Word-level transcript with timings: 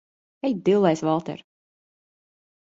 Ej 0.47 0.55
dillēs, 0.69 1.03
Valter! 1.09 1.45